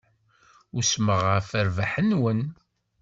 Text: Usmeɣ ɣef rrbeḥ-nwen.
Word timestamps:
Usmeɣ 0.77 1.19
ɣef 1.29 1.47
rrbeḥ-nwen. 1.67 2.41